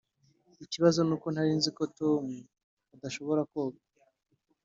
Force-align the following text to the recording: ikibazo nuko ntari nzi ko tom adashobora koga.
ikibazo 0.65 0.99
nuko 1.03 1.27
ntari 1.33 1.53
nzi 1.59 1.69
ko 1.77 1.83
tom 1.97 2.23
adashobora 2.95 3.41
koga. 3.51 3.79